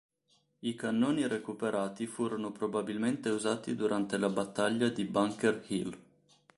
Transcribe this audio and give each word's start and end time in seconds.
I 0.61 0.73
cannoni 0.73 1.27
recuperati 1.27 2.07
furono 2.07 2.51
probabilmente 2.51 3.29
usati 3.29 3.75
durante 3.75 4.17
la 4.17 4.29
battaglia 4.29 4.89
di 4.89 5.05
Bunker 5.05 5.63
Hill. 5.67 5.95